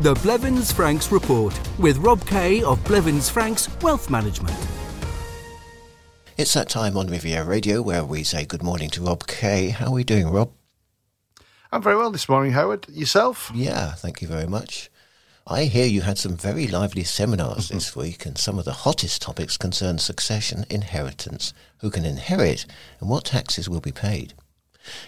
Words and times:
The 0.00 0.14
Blevins 0.14 0.72
Franks 0.72 1.12
Report 1.12 1.60
with 1.78 1.98
Rob 1.98 2.26
Kay 2.26 2.62
of 2.62 2.82
Blevins 2.84 3.28
Franks 3.28 3.68
Wealth 3.82 4.08
Management. 4.08 4.56
It's 6.38 6.54
that 6.54 6.70
time 6.70 6.96
on 6.96 7.08
Riviera 7.08 7.44
Radio 7.44 7.82
where 7.82 8.02
we 8.02 8.24
say 8.24 8.46
good 8.46 8.62
morning 8.62 8.88
to 8.88 9.02
Rob 9.02 9.26
Kay. 9.26 9.68
How 9.68 9.88
are 9.88 9.92
we 9.92 10.02
doing, 10.02 10.30
Rob? 10.30 10.50
I'm 11.70 11.82
very 11.82 11.96
well 11.96 12.10
this 12.10 12.26
morning, 12.26 12.52
Howard. 12.52 12.88
Yourself? 12.88 13.52
Yeah, 13.54 13.92
thank 13.92 14.22
you 14.22 14.28
very 14.28 14.46
much. 14.46 14.90
I 15.46 15.64
hear 15.64 15.86
you 15.86 16.00
had 16.00 16.16
some 16.16 16.38
very 16.38 16.66
lively 16.66 17.04
seminars 17.04 17.66
mm-hmm. 17.66 17.74
this 17.74 17.94
week, 17.96 18.24
and 18.24 18.38
some 18.38 18.58
of 18.58 18.64
the 18.64 18.72
hottest 18.72 19.20
topics 19.20 19.58
concern 19.58 19.98
succession, 19.98 20.64
inheritance, 20.70 21.52
who 21.80 21.90
can 21.90 22.06
inherit, 22.06 22.64
and 22.98 23.10
what 23.10 23.26
taxes 23.26 23.68
will 23.68 23.80
be 23.80 23.92
paid. 23.92 24.32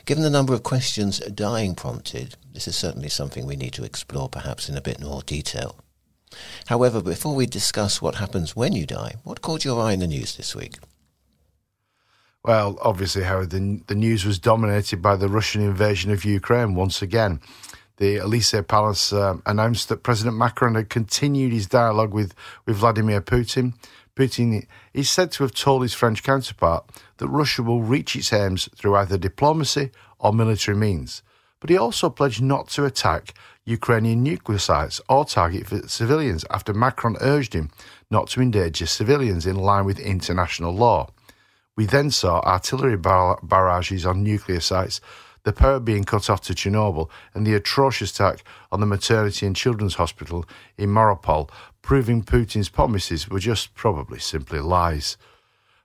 Given 0.05 0.23
the 0.23 0.31
number 0.31 0.55
of 0.55 0.63
questions 0.63 1.19
dying 1.19 1.75
prompted, 1.75 2.37
this 2.53 2.69
is 2.69 2.77
certainly 2.77 3.09
something 3.09 3.47
we 3.47 3.57
need 3.57 3.73
to 3.75 3.85
explore 3.85 4.29
perhaps 4.29 4.69
in 4.69 4.77
a 4.77 4.83
bit 4.83 5.01
more 5.01 5.23
detail. 5.23 5.77
However, 6.67 7.01
before 7.01 7.35
we 7.35 7.47
discuss 7.47 8.03
what 8.03 8.17
happens 8.17 8.57
when 8.57 8.73
you 8.73 8.87
die, 8.87 9.15
what 9.25 9.41
caught 9.41 9.65
your 9.65 9.81
eye 9.81 9.93
in 9.93 10.01
the 10.01 10.07
news 10.07 10.37
this 10.37 10.55
week? 10.55 10.79
Well, 12.45 12.79
obviously, 12.83 13.23
Howard, 13.23 13.51
the, 13.51 13.81
the 13.87 13.95
news 13.95 14.25
was 14.27 14.39
dominated 14.39 15.01
by 15.01 15.17
the 15.17 15.29
Russian 15.29 15.63
invasion 15.63 16.11
of 16.11 16.25
Ukraine 16.25 16.75
once 16.75 17.01
again. 17.01 17.41
The 17.97 18.19
Elysee 18.19 18.61
Palace 18.63 19.13
uh, 19.13 19.37
announced 19.47 19.89
that 19.89 20.03
President 20.03 20.37
Macron 20.37 20.75
had 20.75 20.91
continued 20.91 21.53
his 21.53 21.67
dialogue 21.67 22.13
with, 22.13 22.35
with 22.67 22.77
Vladimir 22.77 23.21
Putin. 23.21 23.75
Putin 24.17 24.67
is 24.93 25.11
said 25.11 25.33
to 25.33 25.43
have 25.43 25.55
told 25.55 25.83
his 25.83 25.95
French 25.95 26.23
counterpart 26.23 26.85
that 27.17 27.29
Russia 27.29 27.63
will 27.63 27.83
reach 27.83 28.15
its 28.15 28.33
aims 28.33 28.69
through 28.77 28.97
either 28.97 29.19
diplomacy 29.19 29.91
or 30.19 30.33
military 30.33 30.77
means. 30.77 31.23
But 31.61 31.71
he 31.71 31.77
also 31.77 32.11
pledged 32.11 32.43
not 32.43 32.69
to 32.71 32.85
attack 32.85 33.35
Ukrainian 33.65 34.23
nuclear 34.23 34.59
sites 34.59 35.01
or 35.09 35.25
target 35.25 35.91
civilians 35.91 36.45
after 36.51 36.75
Macron 36.75 37.17
urged 37.21 37.55
him 37.55 37.71
not 38.11 38.29
to 38.29 38.43
endanger 38.43 38.87
civilians 38.87 39.47
in 39.47 39.57
line 39.57 39.85
with 39.85 39.99
international 39.99 40.75
law. 40.75 41.09
We 41.77 41.87
then 41.87 42.11
saw 42.11 42.41
artillery 42.41 42.97
bar- 42.97 43.41
barrages 43.43 44.07
on 44.07 44.23
nuclear 44.23 44.61
sites, 44.61 45.01
the 45.43 45.53
power 45.53 45.81
being 45.81 46.05
cut 46.05 46.31
off 46.31 46.43
to 46.43 46.55
Chernobyl, 46.55 47.11
and 47.35 47.47
the 47.47 47.55
atrocious 47.55 48.13
attack 48.13 48.45
on 48.71 48.81
the 48.81 48.87
maternity 48.87 49.47
and 49.47 49.57
children's 49.57 49.95
hospital 49.95 50.45
in 50.77 50.91
Mariupol 50.91 51.51
proving 51.85 52.23
Putin's 52.23 52.71
promises 52.71 53.29
were 53.29 53.39
just 53.39 53.75
probably 53.75 54.19
simply 54.19 54.59
lies. 54.59 55.19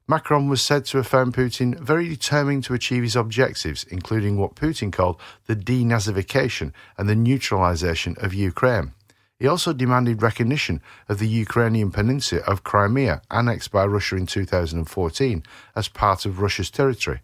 Macron 0.07 0.47
was 0.47 0.61
said 0.61 0.85
to 0.85 0.97
have 0.97 1.07
found 1.07 1.33
Putin 1.33 1.77
very 1.77 2.07
determined 2.07 2.63
to 2.63 2.73
achieve 2.73 3.03
his 3.03 3.17
objectives, 3.17 3.83
including 3.83 4.37
what 4.37 4.55
Putin 4.55 4.93
called 4.93 5.19
the 5.45 5.57
denazification 5.57 6.71
and 6.97 7.09
the 7.09 7.15
neutralization 7.15 8.15
of 8.19 8.33
Ukraine. 8.33 8.93
He 9.37 9.45
also 9.45 9.73
demanded 9.73 10.21
recognition 10.21 10.81
of 11.09 11.19
the 11.19 11.27
Ukrainian 11.27 11.91
peninsula 11.91 12.41
of 12.47 12.63
Crimea, 12.63 13.21
annexed 13.29 13.71
by 13.71 13.85
Russia 13.85 14.15
in 14.15 14.25
2014, 14.25 15.43
as 15.75 15.89
part 15.89 16.25
of 16.25 16.39
Russia's 16.39 16.71
territory, 16.71 17.19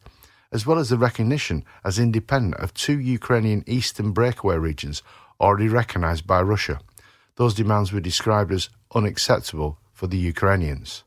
as 0.52 0.66
well 0.66 0.80
as 0.80 0.90
the 0.90 0.98
recognition 0.98 1.64
as 1.86 1.98
independent 1.98 2.56
of 2.62 2.74
two 2.74 3.00
Ukrainian 3.00 3.64
eastern 3.68 4.12
breakaway 4.12 4.58
regions 4.58 5.02
already 5.40 5.70
recognized 5.70 6.28
by 6.28 6.42
Russia. 6.42 6.82
Those 7.36 7.54
demands 7.54 7.92
were 7.92 8.00
described 8.00 8.52
as 8.52 8.70
unacceptable 8.94 9.78
for 9.92 10.08
the 10.08 10.18
Ukrainians. 10.18 11.04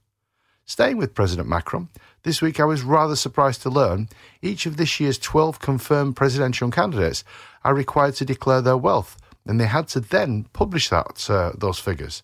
Staying 0.64 0.98
with 0.98 1.14
President 1.14 1.48
Macron, 1.48 1.88
this 2.24 2.42
week 2.42 2.60
I 2.60 2.64
was 2.64 2.82
rather 2.82 3.16
surprised 3.16 3.62
to 3.62 3.70
learn 3.70 4.08
each 4.42 4.66
of 4.66 4.76
this 4.76 5.00
year's 5.00 5.18
12 5.18 5.60
confirmed 5.60 6.16
presidential 6.16 6.70
candidates 6.70 7.24
are 7.64 7.74
required 7.74 8.16
to 8.16 8.26
declare 8.26 8.60
their 8.60 8.76
wealth, 8.76 9.16
and 9.46 9.58
they 9.58 9.66
had 9.66 9.88
to 9.88 10.00
then 10.00 10.44
publish 10.52 10.90
that 10.90 11.30
uh, 11.30 11.52
those 11.56 11.78
figures. 11.78 12.22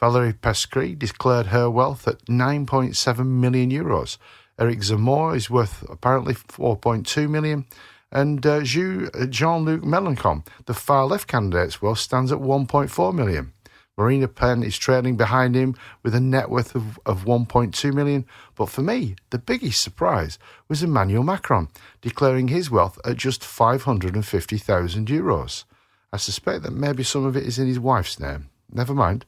Valérie 0.00 0.38
Pécresse 0.38 0.98
declared 0.98 1.46
her 1.46 1.70
wealth 1.70 2.06
at 2.06 2.24
9.7 2.26 3.26
million 3.26 3.70
euros. 3.70 4.18
Eric 4.58 4.80
Zemmour 4.80 5.34
is 5.34 5.48
worth 5.48 5.82
apparently 5.88 6.34
4.2 6.34 7.28
million, 7.28 7.64
and 8.10 8.44
uh, 8.46 8.62
Jean-Luc 8.62 9.82
Mélenchon, 9.82 10.46
the 10.66 10.74
far 10.74 11.06
left 11.06 11.28
candidate's 11.28 11.82
wealth 11.82 11.98
stands 11.98 12.32
at 12.32 12.38
1.4 12.38 13.14
million. 13.14 13.52
Marine 13.98 14.20
Le 14.20 14.28
Pen 14.28 14.62
is 14.62 14.78
trailing 14.78 15.16
behind 15.16 15.56
him 15.56 15.74
with 16.04 16.14
a 16.14 16.20
net 16.20 16.48
worth 16.48 16.76
of, 16.76 17.00
of 17.04 17.24
1.2 17.24 17.92
million. 17.92 18.24
But 18.54 18.68
for 18.68 18.80
me, 18.80 19.16
the 19.30 19.38
biggest 19.38 19.82
surprise 19.82 20.38
was 20.68 20.84
Emmanuel 20.84 21.24
Macron 21.24 21.68
declaring 22.00 22.46
his 22.46 22.70
wealth 22.70 22.98
at 23.04 23.16
just 23.16 23.44
550,000 23.44 25.08
euros. 25.08 25.64
I 26.12 26.16
suspect 26.16 26.62
that 26.62 26.72
maybe 26.72 27.02
some 27.02 27.26
of 27.26 27.36
it 27.36 27.44
is 27.44 27.58
in 27.58 27.66
his 27.66 27.80
wife's 27.80 28.20
name. 28.20 28.50
Never 28.72 28.94
mind. 28.94 29.24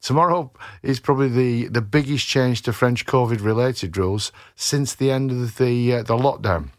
Tomorrow 0.00 0.52
is 0.82 0.98
probably 0.98 1.28
the, 1.28 1.68
the 1.68 1.80
biggest 1.80 2.26
change 2.26 2.62
to 2.62 2.72
French 2.72 3.06
COVID 3.06 3.44
related 3.44 3.96
rules 3.96 4.32
since 4.56 4.94
the 4.94 5.12
end 5.12 5.30
of 5.30 5.58
the, 5.58 5.92
uh, 5.94 6.02
the 6.02 6.16
lockdown. 6.16 6.70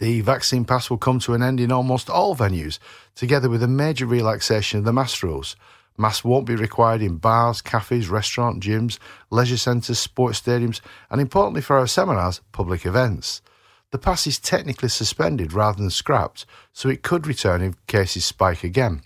The 0.00 0.22
vaccine 0.22 0.64
pass 0.64 0.88
will 0.88 0.96
come 0.96 1.18
to 1.20 1.34
an 1.34 1.42
end 1.42 1.60
in 1.60 1.70
almost 1.70 2.08
all 2.08 2.34
venues, 2.34 2.78
together 3.14 3.50
with 3.50 3.62
a 3.62 3.68
major 3.68 4.06
relaxation 4.06 4.78
of 4.78 4.86
the 4.86 4.94
mask 4.94 5.22
rules. 5.22 5.56
Masks 5.98 6.24
won't 6.24 6.46
be 6.46 6.56
required 6.56 7.02
in 7.02 7.18
bars, 7.18 7.60
cafes, 7.60 8.08
restaurants, 8.08 8.66
gyms, 8.66 8.98
leisure 9.28 9.58
centres, 9.58 9.98
sports 9.98 10.40
stadiums, 10.40 10.80
and 11.10 11.20
importantly 11.20 11.60
for 11.60 11.76
our 11.76 11.86
seminars, 11.86 12.40
public 12.50 12.86
events. 12.86 13.42
The 13.90 13.98
pass 13.98 14.26
is 14.26 14.38
technically 14.38 14.88
suspended 14.88 15.52
rather 15.52 15.76
than 15.76 15.90
scrapped, 15.90 16.46
so 16.72 16.88
it 16.88 17.02
could 17.02 17.26
return 17.26 17.60
if 17.60 17.86
cases 17.86 18.24
spike 18.24 18.64
again. 18.64 19.02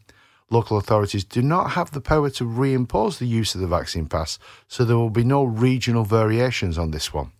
Local 0.48 0.78
authorities 0.78 1.24
do 1.24 1.42
not 1.42 1.72
have 1.72 1.90
the 1.90 2.00
power 2.00 2.30
to 2.30 2.44
reimpose 2.44 3.18
the 3.18 3.26
use 3.26 3.56
of 3.56 3.60
the 3.60 3.66
vaccine 3.66 4.06
pass, 4.06 4.38
so 4.68 4.84
there 4.84 4.96
will 4.96 5.10
be 5.10 5.24
no 5.24 5.42
regional 5.42 6.04
variations 6.04 6.78
on 6.78 6.92
this 6.92 7.12
one. 7.12 7.32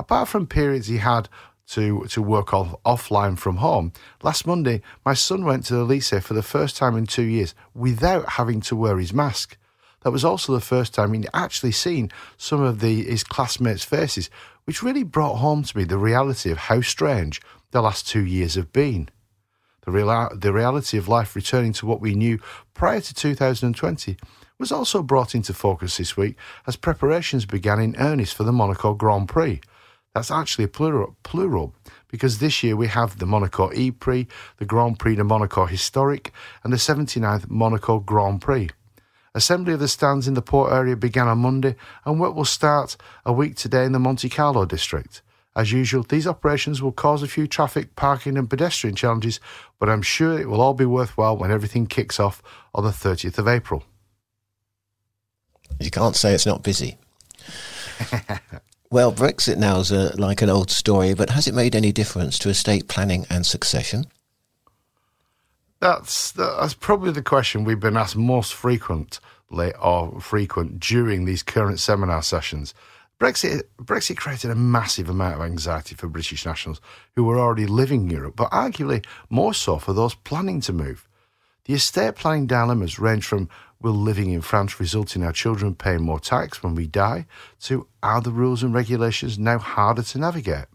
Apart 0.00 0.28
from 0.28 0.46
periods 0.46 0.88
he 0.88 0.96
had 0.96 1.28
to, 1.70 2.04
to 2.08 2.22
work 2.22 2.52
off, 2.52 2.74
offline 2.84 3.38
from 3.38 3.56
home. 3.56 3.92
Last 4.22 4.46
Monday, 4.46 4.82
my 5.04 5.14
son 5.14 5.44
went 5.44 5.64
to 5.66 5.74
the 5.74 5.86
lycée 5.86 6.22
for 6.22 6.34
the 6.34 6.42
first 6.42 6.76
time 6.76 6.96
in 6.96 7.06
two 7.06 7.22
years 7.22 7.54
without 7.74 8.30
having 8.30 8.60
to 8.62 8.76
wear 8.76 8.98
his 8.98 9.12
mask. 9.12 9.56
That 10.02 10.10
was 10.10 10.24
also 10.24 10.52
the 10.52 10.60
first 10.60 10.94
time 10.94 11.12
he'd 11.12 11.28
actually 11.32 11.72
seen 11.72 12.10
some 12.36 12.62
of 12.62 12.80
the, 12.80 13.04
his 13.04 13.22
classmates' 13.22 13.84
faces, 13.84 14.30
which 14.64 14.82
really 14.82 15.04
brought 15.04 15.36
home 15.36 15.62
to 15.62 15.76
me 15.76 15.84
the 15.84 15.98
reality 15.98 16.50
of 16.50 16.58
how 16.58 16.80
strange 16.80 17.40
the 17.70 17.82
last 17.82 18.08
two 18.08 18.24
years 18.24 18.54
have 18.54 18.72
been. 18.72 19.08
The, 19.82 19.92
real, 19.92 20.28
the 20.34 20.52
reality 20.52 20.98
of 20.98 21.08
life 21.08 21.36
returning 21.36 21.72
to 21.74 21.86
what 21.86 22.00
we 22.00 22.14
knew 22.14 22.38
prior 22.74 23.00
to 23.00 23.14
2020 23.14 24.16
was 24.58 24.72
also 24.72 25.02
brought 25.02 25.34
into 25.34 25.54
focus 25.54 25.96
this 25.96 26.16
week 26.16 26.36
as 26.66 26.76
preparations 26.76 27.46
began 27.46 27.80
in 27.80 27.96
earnest 27.96 28.34
for 28.34 28.44
the 28.44 28.52
Monaco 28.52 28.94
Grand 28.94 29.28
Prix. 29.28 29.60
That's 30.14 30.30
actually 30.30 30.64
a 30.64 30.68
plural, 30.68 31.16
plural 31.22 31.74
because 32.08 32.38
this 32.38 32.62
year 32.62 32.74
we 32.74 32.88
have 32.88 33.18
the 33.18 33.26
Monaco 33.26 33.72
E 33.72 33.90
Prix, 33.90 34.26
the 34.58 34.64
Grand 34.64 34.98
Prix 34.98 35.14
de 35.14 35.24
Monaco 35.24 35.66
Historic, 35.66 36.32
and 36.64 36.72
the 36.72 36.76
79th 36.76 37.48
Monaco 37.48 38.00
Grand 38.00 38.40
Prix. 38.40 38.70
Assembly 39.32 39.74
of 39.74 39.80
the 39.80 39.86
stands 39.86 40.26
in 40.26 40.34
the 40.34 40.42
port 40.42 40.72
area 40.72 40.96
began 40.96 41.28
on 41.28 41.38
Monday, 41.38 41.76
and 42.04 42.18
work 42.18 42.34
will 42.34 42.44
start 42.44 42.96
a 43.24 43.32
week 43.32 43.54
today 43.54 43.84
in 43.84 43.92
the 43.92 44.00
Monte 44.00 44.28
Carlo 44.28 44.64
district. 44.64 45.22
As 45.54 45.70
usual, 45.70 46.02
these 46.02 46.26
operations 46.26 46.82
will 46.82 46.92
cause 46.92 47.22
a 47.22 47.28
few 47.28 47.46
traffic, 47.46 47.94
parking, 47.94 48.36
and 48.36 48.50
pedestrian 48.50 48.96
challenges, 48.96 49.38
but 49.78 49.88
I'm 49.88 50.02
sure 50.02 50.38
it 50.38 50.48
will 50.48 50.60
all 50.60 50.74
be 50.74 50.84
worthwhile 50.84 51.36
when 51.36 51.52
everything 51.52 51.86
kicks 51.86 52.18
off 52.18 52.42
on 52.74 52.82
the 52.82 52.90
30th 52.90 53.38
of 53.38 53.46
April. 53.46 53.84
You 55.78 55.90
can't 55.90 56.16
say 56.16 56.34
it's 56.34 56.46
not 56.46 56.64
busy. 56.64 56.98
Well, 58.92 59.12
Brexit 59.12 59.56
now 59.56 59.78
is 59.78 59.92
a, 59.92 60.16
like 60.16 60.42
an 60.42 60.50
old 60.50 60.68
story, 60.68 61.14
but 61.14 61.30
has 61.30 61.46
it 61.46 61.54
made 61.54 61.76
any 61.76 61.92
difference 61.92 62.40
to 62.40 62.48
estate 62.48 62.88
planning 62.88 63.24
and 63.30 63.46
succession? 63.46 64.06
That's 65.78 66.32
that's 66.32 66.74
probably 66.74 67.12
the 67.12 67.22
question 67.22 67.62
we've 67.62 67.78
been 67.78 67.96
asked 67.96 68.16
most 68.16 68.52
frequently 68.52 69.72
or 69.80 70.20
frequent 70.20 70.80
during 70.80 71.24
these 71.24 71.44
current 71.44 71.78
seminar 71.78 72.22
sessions. 72.22 72.74
Brexit 73.20 73.62
Brexit 73.80 74.16
created 74.16 74.50
a 74.50 74.56
massive 74.56 75.08
amount 75.08 75.36
of 75.36 75.42
anxiety 75.42 75.94
for 75.94 76.08
British 76.08 76.44
nationals 76.44 76.80
who 77.14 77.22
were 77.22 77.38
already 77.38 77.66
living 77.66 78.02
in 78.02 78.10
Europe, 78.10 78.34
but 78.34 78.50
arguably 78.50 79.06
more 79.30 79.54
so 79.54 79.78
for 79.78 79.92
those 79.92 80.16
planning 80.16 80.60
to 80.62 80.72
move. 80.72 81.06
The 81.64 81.74
estate 81.74 82.16
planning 82.16 82.46
dilemmas 82.46 82.98
range 82.98 83.26
from 83.26 83.48
will 83.80 83.94
living 83.94 84.30
in 84.30 84.40
France 84.40 84.78
result 84.80 85.16
in 85.16 85.22
our 85.22 85.32
children 85.32 85.74
paying 85.74 86.02
more 86.02 86.20
tax 86.20 86.62
when 86.62 86.74
we 86.74 86.86
die? 86.86 87.26
To 87.62 87.86
are 88.02 88.20
the 88.20 88.30
rules 88.30 88.62
and 88.62 88.74
regulations 88.74 89.38
now 89.38 89.58
harder 89.58 90.02
to 90.02 90.18
navigate? 90.18 90.66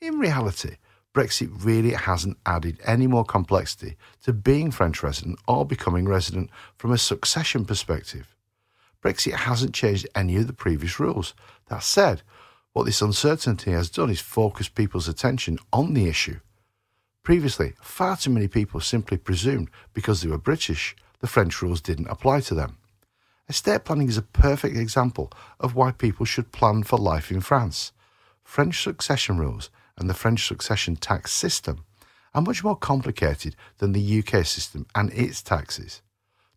In 0.00 0.18
reality, 0.18 0.76
Brexit 1.14 1.50
really 1.64 1.92
hasn't 1.92 2.36
added 2.44 2.78
any 2.84 3.06
more 3.06 3.24
complexity 3.24 3.96
to 4.22 4.32
being 4.34 4.70
French 4.70 5.02
resident 5.02 5.38
or 5.48 5.64
becoming 5.64 6.06
resident 6.06 6.50
from 6.76 6.92
a 6.92 6.98
succession 6.98 7.64
perspective. 7.64 8.34
Brexit 9.02 9.32
hasn't 9.32 9.74
changed 9.74 10.06
any 10.14 10.36
of 10.36 10.46
the 10.46 10.52
previous 10.52 11.00
rules. 11.00 11.32
That 11.68 11.82
said, 11.82 12.22
what 12.72 12.84
this 12.84 13.00
uncertainty 13.00 13.70
has 13.70 13.88
done 13.88 14.10
is 14.10 14.20
focus 14.20 14.68
people's 14.68 15.08
attention 15.08 15.58
on 15.72 15.94
the 15.94 16.06
issue. 16.06 16.40
Previously, 17.26 17.72
far 17.82 18.16
too 18.16 18.30
many 18.30 18.46
people 18.46 18.78
simply 18.78 19.16
presumed 19.16 19.68
because 19.92 20.22
they 20.22 20.28
were 20.28 20.38
British 20.38 20.94
the 21.18 21.26
French 21.26 21.60
rules 21.60 21.80
didn't 21.80 22.06
apply 22.06 22.38
to 22.42 22.54
them. 22.54 22.78
Estate 23.48 23.84
planning 23.84 24.08
is 24.08 24.16
a 24.16 24.22
perfect 24.22 24.76
example 24.76 25.32
of 25.58 25.74
why 25.74 25.90
people 25.90 26.24
should 26.24 26.52
plan 26.52 26.84
for 26.84 26.96
life 27.00 27.32
in 27.32 27.40
France. 27.40 27.90
French 28.44 28.80
succession 28.80 29.38
rules 29.38 29.70
and 29.98 30.08
the 30.08 30.14
French 30.14 30.46
succession 30.46 30.94
tax 30.94 31.32
system 31.32 31.84
are 32.32 32.42
much 32.42 32.62
more 32.62 32.76
complicated 32.76 33.56
than 33.78 33.90
the 33.90 34.18
UK 34.20 34.46
system 34.46 34.86
and 34.94 35.12
its 35.12 35.42
taxes. 35.42 36.02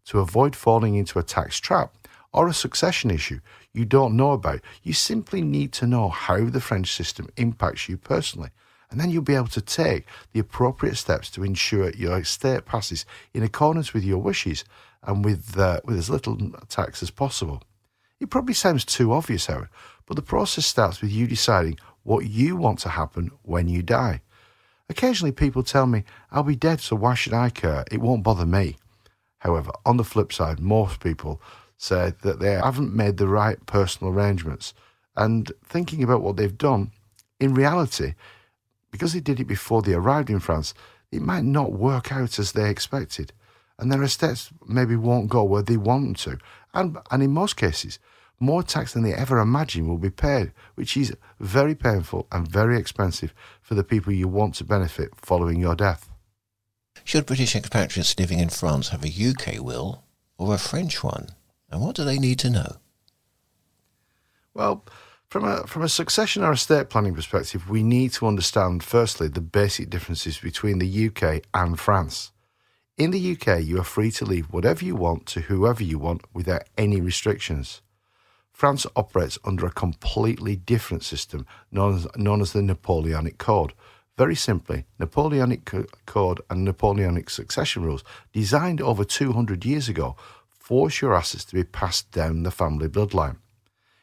To 0.06 0.19
avoid 0.19 0.56
falling 0.56 0.94
into 0.94 1.18
a 1.18 1.24
tax 1.24 1.60
trap 1.60 1.95
or 2.31 2.48
a 2.48 2.54
succession 2.54 3.10
issue 3.10 3.39
you 3.74 3.86
don't 3.86 4.16
know 4.16 4.33
about, 4.33 4.62
you 4.83 4.94
simply 4.94 5.42
need 5.42 5.71
to 5.74 5.88
know 5.88 6.10
how 6.10 6.45
the 6.45 6.62
French 6.62 6.94
system 6.94 7.27
impacts 7.38 7.89
you 7.89 7.98
personally 7.98 8.51
and 8.91 9.00
then 9.00 9.09
you'll 9.09 9.21
be 9.21 9.36
able 9.36 9.47
to 9.47 9.62
take 9.62 10.06
the 10.33 10.39
appropriate 10.39 10.95
steps 10.95 11.30
to 11.31 11.44
ensure 11.44 11.91
your 11.91 12.19
estate 12.19 12.65
passes 12.65 13.06
in 13.33 13.44
accordance 13.44 13.94
with 13.94 14.03
your 14.03 14.18
wishes 14.18 14.65
and 15.03 15.24
with, 15.24 15.57
uh, 15.57 15.80
with 15.86 15.97
as 15.97 16.09
little 16.09 16.38
tax 16.68 17.03
as 17.03 17.12
possible. 17.12 17.62
It 18.19 18.30
probably 18.30 18.53
sounds 18.53 18.83
too 18.83 19.13
obvious, 19.13 19.45
Howard, 19.45 19.69
but 20.06 20.15
the 20.15 20.21
process 20.21 20.65
starts 20.65 21.01
with 21.01 21.12
you 21.12 21.27
deciding 21.27 21.77
what 22.03 22.25
you 22.25 22.56
want 22.56 22.80
to 22.80 22.89
happen 22.89 23.31
when 23.44 23.68
you 23.68 23.81
die. 23.81 24.21
Occasionally, 24.89 25.31
people 25.31 25.63
tell 25.63 25.85
me, 25.85 26.03
I'll 26.31 26.44
be 26.44 26.56
dead, 26.56 26.81
so 26.81 26.95
why 26.95 27.13
should 27.13 27.33
I 27.33 27.50
care? 27.50 27.85
It 27.92 28.01
won't 28.01 28.24
bother 28.24 28.45
me. 28.45 28.77
However, 29.39 29.71
on 29.85 29.97
the 29.97 30.03
flip 30.03 30.33
side, 30.33 30.59
most 30.59 31.00
people 31.00 31.42
say 31.77 32.13
that 32.24 32.39
they 32.39 32.53
haven't 32.53 32.94
made 32.94 33.18
the 33.18 33.27
right 33.27 33.63
personal 33.65 34.12
arrangements. 34.12 34.74
And 35.15 35.51
thinking 35.63 36.03
about 36.03 36.21
what 36.21 36.35
they've 36.35 36.57
done, 36.57 36.92
in 37.39 37.53
reality, 37.53 38.15
because 38.91 39.13
they 39.13 39.19
did 39.19 39.39
it 39.39 39.45
before 39.45 39.81
they 39.81 39.94
arrived 39.94 40.30
in 40.30 40.39
France, 40.39 40.74
it 41.12 41.21
might 41.21 41.44
not 41.44 41.71
work 41.71 42.12
out 42.12 42.39
as 42.39 42.51
they 42.51 42.69
expected. 42.69 43.33
And 43.77 43.91
their 43.91 44.03
estates 44.03 44.50
maybe 44.68 44.95
won't 44.95 45.30
go 45.30 45.44
where 45.44 45.62
they 45.62 45.77
want 45.77 46.03
them 46.03 46.15
to. 46.15 46.44
And, 46.74 46.97
and 47.12 47.24
in 47.24 47.31
most 47.31 47.56
cases, 47.56 48.00
more 48.39 48.63
tax 48.63 48.94
than 48.94 49.03
they 49.03 49.13
ever 49.13 49.39
imagined 49.39 49.88
will 49.88 49.97
be 49.97 50.09
paid, 50.09 50.53
which 50.75 50.95
is 50.95 51.15
very 51.39 51.75
painful 51.75 52.27
and 52.31 52.47
very 52.47 52.77
expensive 52.77 53.33
for 53.62 53.75
the 53.75 53.83
people 53.83 54.13
you 54.13 54.27
want 54.27 54.56
to 54.56 54.63
benefit 54.63 55.12
following 55.15 55.59
your 55.59 55.75
death. 55.75 56.09
Should 57.03 57.25
British 57.25 57.56
expatriates 57.56 58.18
living 58.19 58.39
in 58.39 58.50
France 58.50 58.89
have 58.89 59.03
a 59.03 59.07
UK 59.07 59.59
will 59.59 60.03
or 60.38 60.53
a 60.53 60.57
French 60.57 61.03
one? 61.03 61.30
And 61.71 61.81
what 61.81 61.95
do 61.95 62.03
they 62.03 62.19
need 62.19 62.39
to 62.39 62.50
know? 62.50 62.77
Well, 64.53 64.83
from 65.30 65.46
a 65.46 65.68
from 65.68 65.84
a 65.84 65.90
succession 65.90 66.44
or 66.44 66.54
estate 66.54 66.90
planning 66.90 67.14
perspective, 67.14 67.70
we 67.70 67.84
need 67.84 68.12
to 68.14 68.28
understand 68.28 68.84
firstly 68.84 69.28
the 69.28 69.42
basic 69.42 69.90
differences 69.90 70.40
between 70.40 70.80
the 70.80 71.08
UK 71.08 71.44
and 71.54 71.80
France. 71.80 72.31
In 72.98 73.12
the 73.12 73.31
UK, 73.34 73.62
you 73.62 73.80
are 73.80 73.84
free 73.84 74.12
to 74.12 74.26
leave 74.26 74.52
whatever 74.52 74.84
you 74.84 74.96
want 74.96 75.26
to 75.28 75.42
whoever 75.42 75.84
you 75.84 76.00
want 76.00 76.26
without 76.34 76.64
any 76.78 77.00
restrictions. 77.00 77.81
France 78.52 78.86
operates 78.96 79.38
under 79.46 79.68
a 79.68 79.72
completely 79.72 80.56
different 80.56 81.04
system 81.04 81.46
known 81.72 81.96
as, 81.96 82.08
known 82.18 82.42
as 82.42 82.52
the 82.52 82.62
Napoleonic 82.62 83.38
Code. 83.38 83.74
Very 84.18 84.36
simply, 84.36 84.84
Napoleonic 84.98 85.72
Code 86.06 86.42
and 86.50 86.66
Napoleonic 86.66 87.30
succession 87.30 87.84
rules, 87.84 88.04
designed 88.34 88.81
over 88.81 89.06
200 89.06 89.64
years 89.64 89.88
ago, 89.88 90.18
force 90.50 91.00
your 91.00 91.16
assets 91.16 91.46
to 91.46 91.56
be 91.56 91.64
passed 91.64 92.12
down 92.12 92.44
the 92.44 92.52
family 92.52 92.90
bloodline. 92.90 93.38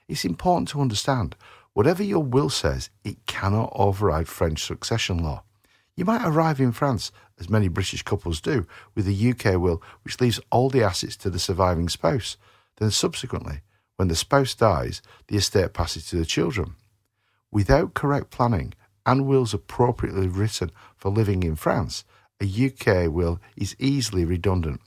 It's 0.08 0.24
important 0.24 0.68
to 0.68 0.80
understand 0.80 1.36
whatever 1.72 2.02
your 2.02 2.22
will 2.22 2.50
says, 2.50 2.90
it 3.04 3.26
cannot 3.26 3.72
override 3.74 4.28
French 4.28 4.64
succession 4.64 5.18
law. 5.18 5.42
You 5.96 6.04
might 6.04 6.26
arrive 6.26 6.60
in 6.60 6.72
France, 6.72 7.10
as 7.40 7.48
many 7.48 7.68
British 7.68 8.02
couples 8.02 8.40
do, 8.40 8.66
with 8.94 9.08
a 9.08 9.30
UK 9.30 9.60
will 9.60 9.82
which 10.02 10.20
leaves 10.20 10.40
all 10.50 10.68
the 10.70 10.82
assets 10.82 11.16
to 11.18 11.30
the 11.30 11.38
surviving 11.38 11.88
spouse. 11.88 12.36
Then, 12.76 12.90
subsequently, 12.90 13.62
when 13.96 14.08
the 14.08 14.16
spouse 14.16 14.54
dies, 14.54 15.00
the 15.28 15.36
estate 15.36 15.72
passes 15.72 16.06
to 16.08 16.16
the 16.16 16.26
children. 16.26 16.74
Without 17.50 17.94
correct 17.94 18.30
planning 18.30 18.74
and 19.06 19.26
wills 19.26 19.54
appropriately 19.54 20.28
written 20.28 20.70
for 20.96 21.10
living 21.10 21.42
in 21.42 21.56
France, 21.56 22.04
a 22.40 22.44
UK 22.44 23.10
will 23.10 23.40
is 23.56 23.74
easily 23.78 24.24
redundant 24.26 24.80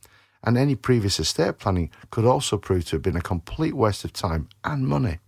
and 0.43 0.57
any 0.57 0.75
previous 0.75 1.19
estate 1.19 1.57
planning 1.57 1.89
could 2.11 2.25
also 2.25 2.57
prove 2.57 2.85
to 2.85 2.95
have 2.95 3.01
been 3.01 3.15
a 3.15 3.21
complete 3.21 3.73
waste 3.73 4.05
of 4.05 4.13
time 4.13 4.49
and 4.63 4.87
money. 4.87 5.19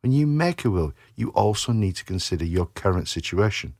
When 0.00 0.12
you 0.12 0.26
make 0.26 0.64
a 0.64 0.70
will, 0.70 0.92
you 1.16 1.30
also 1.30 1.72
need 1.72 1.96
to 1.96 2.04
consider 2.04 2.44
your 2.44 2.66
current 2.66 3.08
situation. 3.08 3.74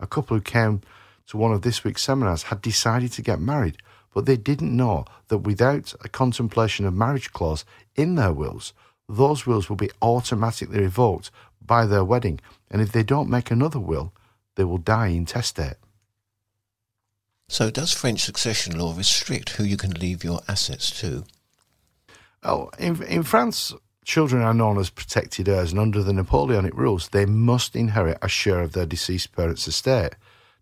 A 0.00 0.06
couple 0.06 0.36
who 0.36 0.42
came 0.42 0.82
to 1.28 1.36
one 1.36 1.52
of 1.52 1.62
this 1.62 1.84
week's 1.84 2.02
seminars 2.02 2.44
had 2.44 2.60
decided 2.60 3.12
to 3.12 3.22
get 3.22 3.40
married, 3.40 3.78
but 4.12 4.26
they 4.26 4.36
didn't 4.36 4.76
know 4.76 5.04
that 5.28 5.38
without 5.38 5.94
a 6.04 6.08
contemplation 6.08 6.84
of 6.86 6.94
marriage 6.94 7.32
clause 7.32 7.64
in 7.94 8.16
their 8.16 8.32
wills, 8.32 8.72
those 9.08 9.46
wills 9.46 9.68
will 9.68 9.76
be 9.76 9.90
automatically 10.02 10.80
revoked 10.80 11.30
by 11.64 11.86
their 11.86 12.04
wedding, 12.04 12.40
and 12.70 12.82
if 12.82 12.92
they 12.92 13.02
don't 13.02 13.30
make 13.30 13.50
another 13.50 13.80
will, 13.80 14.12
they 14.56 14.64
will 14.64 14.78
die 14.78 15.08
intestate. 15.08 15.76
So, 17.54 17.70
does 17.70 17.92
French 17.92 18.20
succession 18.20 18.76
law 18.76 18.96
restrict 18.96 19.50
who 19.50 19.62
you 19.62 19.76
can 19.76 19.92
leave 19.92 20.24
your 20.24 20.40
assets 20.48 20.90
to? 21.00 21.22
Oh, 22.42 22.68
in, 22.80 23.00
in 23.04 23.22
France, 23.22 23.72
children 24.04 24.42
are 24.42 24.52
known 24.52 24.76
as 24.76 24.90
protected 24.90 25.48
heirs, 25.48 25.70
and 25.70 25.78
under 25.78 26.02
the 26.02 26.12
Napoleonic 26.12 26.74
rules, 26.74 27.10
they 27.10 27.26
must 27.26 27.76
inherit 27.76 28.18
a 28.20 28.28
share 28.28 28.62
of 28.62 28.72
their 28.72 28.86
deceased 28.86 29.30
parents' 29.30 29.68
estate. 29.68 30.16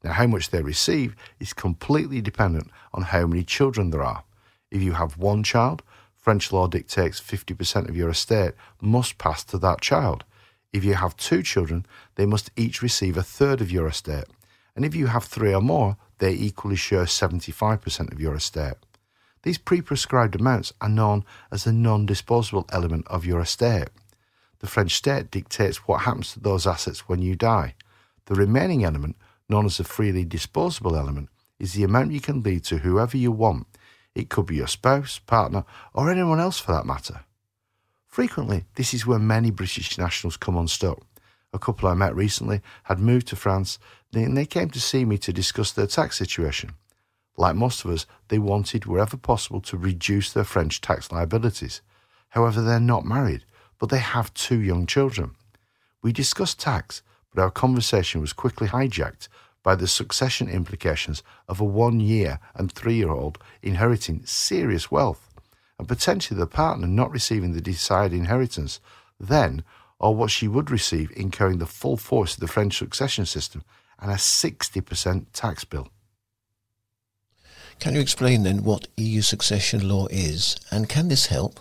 Now, 0.04 0.12
how 0.12 0.26
much 0.26 0.50
they 0.50 0.60
receive 0.60 1.16
is 1.40 1.54
completely 1.54 2.20
dependent 2.20 2.70
on 2.92 3.04
how 3.04 3.26
many 3.26 3.42
children 3.42 3.88
there 3.88 4.04
are. 4.04 4.24
If 4.70 4.82
you 4.82 4.92
have 4.92 5.16
one 5.16 5.42
child, 5.42 5.82
French 6.14 6.52
law 6.52 6.66
dictates 6.66 7.22
50% 7.22 7.88
of 7.88 7.96
your 7.96 8.10
estate 8.10 8.52
must 8.82 9.16
pass 9.16 9.42
to 9.44 9.56
that 9.60 9.80
child. 9.80 10.26
If 10.74 10.84
you 10.84 10.92
have 10.92 11.16
two 11.16 11.42
children, 11.42 11.86
they 12.16 12.26
must 12.26 12.50
each 12.54 12.82
receive 12.82 13.16
a 13.16 13.22
third 13.22 13.62
of 13.62 13.72
your 13.72 13.86
estate. 13.86 14.26
And 14.76 14.84
if 14.84 14.94
you 14.94 15.06
have 15.06 15.24
three 15.24 15.54
or 15.54 15.62
more, 15.62 15.96
they 16.22 16.34
equally 16.34 16.76
share 16.76 17.02
75% 17.02 18.12
of 18.12 18.20
your 18.20 18.36
estate. 18.36 18.76
These 19.42 19.58
pre 19.58 19.80
prescribed 19.80 20.36
amounts 20.36 20.72
are 20.80 20.88
known 20.88 21.24
as 21.50 21.64
the 21.64 21.72
non 21.72 22.06
disposable 22.06 22.64
element 22.70 23.08
of 23.08 23.26
your 23.26 23.40
estate. 23.40 23.88
The 24.60 24.68
French 24.68 24.94
state 24.94 25.32
dictates 25.32 25.88
what 25.88 26.02
happens 26.02 26.32
to 26.32 26.38
those 26.38 26.64
assets 26.64 27.08
when 27.08 27.22
you 27.22 27.34
die. 27.34 27.74
The 28.26 28.36
remaining 28.36 28.84
element, 28.84 29.16
known 29.48 29.66
as 29.66 29.78
the 29.78 29.82
freely 29.84 30.24
disposable 30.24 30.94
element, 30.94 31.28
is 31.58 31.72
the 31.72 31.82
amount 31.82 32.12
you 32.12 32.20
can 32.20 32.40
leave 32.40 32.62
to 32.66 32.78
whoever 32.78 33.16
you 33.16 33.32
want. 33.32 33.66
It 34.14 34.30
could 34.30 34.46
be 34.46 34.54
your 34.54 34.68
spouse, 34.68 35.18
partner, 35.18 35.64
or 35.92 36.08
anyone 36.08 36.38
else 36.38 36.60
for 36.60 36.70
that 36.70 36.86
matter. 36.86 37.24
Frequently, 38.06 38.66
this 38.76 38.94
is 38.94 39.08
where 39.08 39.18
many 39.18 39.50
British 39.50 39.98
nationals 39.98 40.36
come 40.36 40.56
unstuck 40.56 41.02
a 41.52 41.58
couple 41.58 41.88
I 41.88 41.94
met 41.94 42.14
recently, 42.14 42.60
had 42.84 42.98
moved 42.98 43.28
to 43.28 43.36
France 43.36 43.78
and 44.14 44.36
they 44.36 44.46
came 44.46 44.70
to 44.70 44.80
see 44.80 45.04
me 45.04 45.18
to 45.18 45.32
discuss 45.32 45.72
their 45.72 45.86
tax 45.86 46.18
situation. 46.18 46.72
Like 47.36 47.56
most 47.56 47.84
of 47.84 47.90
us, 47.90 48.06
they 48.28 48.38
wanted, 48.38 48.84
wherever 48.84 49.16
possible, 49.16 49.60
to 49.62 49.76
reduce 49.76 50.32
their 50.32 50.44
French 50.44 50.80
tax 50.80 51.10
liabilities. 51.10 51.80
However, 52.30 52.60
they're 52.60 52.80
not 52.80 53.06
married, 53.06 53.44
but 53.78 53.88
they 53.88 53.98
have 53.98 54.34
two 54.34 54.60
young 54.60 54.86
children. 54.86 55.34
We 56.02 56.12
discussed 56.12 56.60
tax, 56.60 57.02
but 57.34 57.42
our 57.42 57.50
conversation 57.50 58.20
was 58.20 58.32
quickly 58.32 58.68
hijacked 58.68 59.28
by 59.62 59.74
the 59.76 59.88
succession 59.88 60.48
implications 60.48 61.22
of 61.48 61.60
a 61.60 61.64
one 61.64 62.00
year 62.00 62.38
and 62.54 62.70
three 62.70 62.94
year 62.94 63.10
old 63.10 63.38
inheriting 63.62 64.22
serious 64.26 64.90
wealth, 64.90 65.30
and 65.78 65.88
potentially 65.88 66.38
the 66.38 66.46
partner 66.46 66.86
not 66.86 67.10
receiving 67.10 67.52
the 67.52 67.60
desired 67.60 68.12
inheritance. 68.12 68.80
Then, 69.18 69.64
or 70.02 70.14
what 70.14 70.30
she 70.30 70.48
would 70.48 70.70
receive 70.70 71.12
incurring 71.16 71.58
the 71.58 71.66
full 71.66 71.96
force 71.96 72.34
of 72.34 72.40
the 72.40 72.48
French 72.48 72.76
succession 72.76 73.24
system 73.24 73.62
and 74.00 74.10
a 74.10 74.16
60% 74.16 75.26
tax 75.32 75.64
bill. 75.64 75.88
Can 77.78 77.94
you 77.94 78.00
explain 78.00 78.42
then 78.42 78.64
what 78.64 78.88
EU 78.96 79.22
succession 79.22 79.88
law 79.88 80.08
is 80.10 80.56
and 80.70 80.88
can 80.88 81.08
this 81.08 81.26
help? 81.26 81.60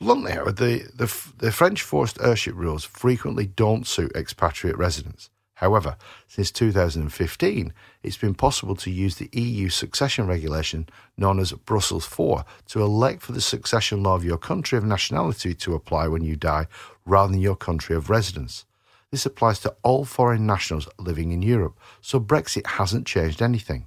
Bluntly, 0.00 0.32
the, 0.32 0.90
the, 0.94 1.30
the 1.38 1.52
French 1.52 1.82
forced 1.82 2.18
heirship 2.20 2.54
rules 2.56 2.84
frequently 2.84 3.46
don't 3.46 3.86
suit 3.86 4.12
expatriate 4.14 4.76
residents. 4.76 5.29
However, 5.60 5.98
since 6.26 6.50
2015, 6.52 7.74
it's 8.02 8.16
been 8.16 8.34
possible 8.34 8.74
to 8.76 8.90
use 8.90 9.16
the 9.16 9.28
EU 9.34 9.68
succession 9.68 10.26
regulation 10.26 10.88
known 11.18 11.38
as 11.38 11.52
Brussels 11.52 12.06
IV 12.06 12.44
to 12.68 12.80
elect 12.80 13.20
for 13.20 13.32
the 13.32 13.42
succession 13.42 14.02
law 14.02 14.14
of 14.14 14.24
your 14.24 14.38
country 14.38 14.78
of 14.78 14.84
nationality 14.84 15.52
to 15.56 15.74
apply 15.74 16.08
when 16.08 16.24
you 16.24 16.34
die 16.34 16.66
rather 17.04 17.32
than 17.32 17.42
your 17.42 17.56
country 17.56 17.94
of 17.94 18.08
residence. 18.08 18.64
This 19.10 19.26
applies 19.26 19.60
to 19.60 19.76
all 19.82 20.06
foreign 20.06 20.46
nationals 20.46 20.88
living 20.98 21.30
in 21.30 21.42
Europe, 21.42 21.78
so 22.00 22.18
Brexit 22.18 22.66
hasn't 22.66 23.06
changed 23.06 23.42
anything. 23.42 23.86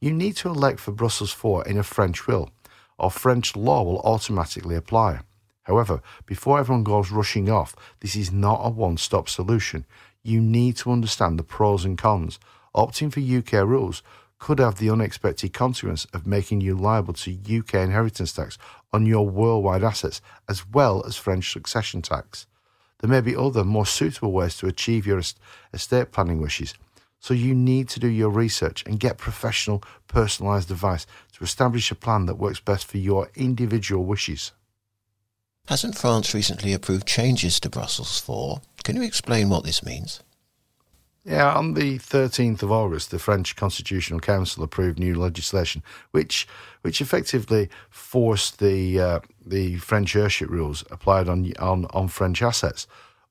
You 0.00 0.12
need 0.12 0.36
to 0.36 0.50
elect 0.50 0.78
for 0.78 0.92
Brussels 0.92 1.34
IV 1.34 1.66
in 1.66 1.78
a 1.78 1.82
French 1.82 2.28
will, 2.28 2.50
or 2.96 3.10
French 3.10 3.56
law 3.56 3.82
will 3.82 3.98
automatically 4.02 4.76
apply. 4.76 5.22
However, 5.64 6.00
before 6.26 6.60
everyone 6.60 6.84
goes 6.84 7.10
rushing 7.10 7.50
off, 7.50 7.74
this 8.00 8.14
is 8.14 8.30
not 8.30 8.60
a 8.62 8.70
one 8.70 8.96
stop 8.96 9.28
solution 9.28 9.84
you 10.22 10.40
need 10.40 10.76
to 10.76 10.92
understand 10.92 11.38
the 11.38 11.42
pros 11.42 11.84
and 11.84 11.98
cons. 11.98 12.38
Opting 12.74 13.12
for 13.12 13.20
UK 13.20 13.66
rules 13.66 14.02
could 14.38 14.58
have 14.58 14.78
the 14.78 14.90
unexpected 14.90 15.52
consequence 15.52 16.04
of 16.12 16.26
making 16.26 16.60
you 16.60 16.74
liable 16.74 17.14
to 17.14 17.58
UK 17.58 17.74
inheritance 17.74 18.32
tax 18.32 18.58
on 18.92 19.06
your 19.06 19.28
worldwide 19.28 19.84
assets 19.84 20.20
as 20.48 20.66
well 20.68 21.04
as 21.06 21.16
French 21.16 21.52
succession 21.52 22.02
tax. 22.02 22.46
There 22.98 23.10
may 23.10 23.20
be 23.20 23.36
other 23.36 23.64
more 23.64 23.86
suitable 23.86 24.32
ways 24.32 24.56
to 24.58 24.66
achieve 24.66 25.06
your 25.06 25.20
estate 25.72 26.12
planning 26.12 26.40
wishes, 26.40 26.74
so 27.20 27.34
you 27.34 27.54
need 27.54 27.88
to 27.90 28.00
do 28.00 28.08
your 28.08 28.30
research 28.30 28.82
and 28.84 28.98
get 28.98 29.16
professional, 29.16 29.82
personalised 30.08 30.70
advice 30.70 31.06
to 31.34 31.44
establish 31.44 31.90
a 31.92 31.94
plan 31.94 32.26
that 32.26 32.34
works 32.34 32.58
best 32.58 32.84
for 32.84 32.98
your 32.98 33.30
individual 33.36 34.04
wishes. 34.04 34.50
Hasn't 35.68 35.96
France 35.96 36.34
recently 36.34 36.72
approved 36.72 37.06
changes 37.06 37.60
to 37.60 37.70
Brussels 37.70 38.18
4? 38.20 38.60
Can 38.82 38.96
you 38.96 39.02
explain 39.02 39.48
what 39.48 39.64
this 39.64 39.84
means? 39.84 40.22
Yeah, 41.24 41.54
on 41.54 41.74
the 41.74 41.98
13th 41.98 42.64
of 42.64 42.72
August, 42.72 43.12
the 43.12 43.18
French 43.18 43.54
Constitutional 43.54 44.18
Council 44.18 44.64
approved 44.64 44.98
new 44.98 45.14
legislation, 45.14 45.84
which 46.10 46.48
which 46.80 47.00
effectively 47.00 47.68
forced 47.90 48.58
the 48.58 48.98
uh, 48.98 49.20
the 49.46 49.76
French 49.76 50.16
heirship 50.16 50.50
rules 50.50 50.82
applied 50.90 51.28
on, 51.28 51.52
on 51.60 51.86
on 51.86 52.08
French 52.08 52.42
assets 52.42 52.88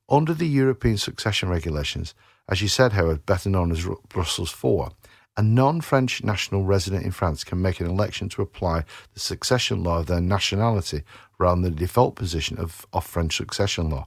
under 0.08 0.32
the 0.32 0.48
European 0.48 0.96
succession 0.96 1.50
regulations. 1.50 2.14
As 2.48 2.62
you 2.62 2.68
said, 2.68 2.92
Howard, 2.92 3.26
better 3.26 3.50
known 3.50 3.70
as 3.70 3.86
Brussels 4.08 4.50
4, 4.50 4.90
a 5.36 5.42
non-French 5.42 6.24
national 6.24 6.64
resident 6.64 7.04
in 7.04 7.12
France 7.12 7.44
can 7.44 7.62
make 7.62 7.80
an 7.80 7.86
election 7.86 8.28
to 8.30 8.42
apply 8.42 8.84
the 9.14 9.20
succession 9.20 9.82
law 9.82 10.00
of 10.00 10.06
their 10.06 10.20
nationality 10.20 11.02
rather 11.38 11.60
than 11.60 11.74
the 11.74 11.78
default 11.78 12.16
position 12.16 12.58
of, 12.58 12.86
of 12.92 13.04
French 13.04 13.36
succession 13.36 13.88
law. 13.90 14.06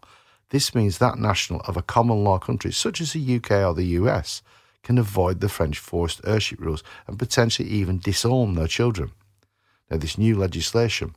This 0.56 0.74
means 0.74 1.00
that 1.00 1.18
national 1.18 1.60
of 1.68 1.76
a 1.76 1.82
common 1.82 2.24
law 2.24 2.40
country, 2.40 2.72
such 2.72 3.02
as 3.02 3.12
the 3.12 3.36
UK 3.36 3.52
or 3.68 3.74
the 3.74 4.00
US, 4.00 4.42
can 4.84 4.98
avoid 4.98 5.42
the 5.42 5.50
French 5.50 5.80
forced 5.80 6.22
heirship 6.24 6.62
rules 6.62 6.82
and 7.08 7.20
potentially 7.20 7.68
even 7.68 8.00
disown 8.00 8.54
their 8.54 8.70
children. 8.70 9.12
Now, 9.92 9.98
this 9.98 10.18
new 10.18 10.38
legislation, 10.38 11.14